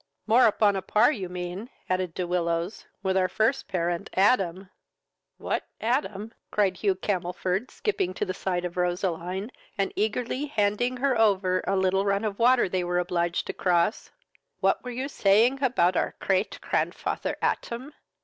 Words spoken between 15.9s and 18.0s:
our crate crandfather Atam?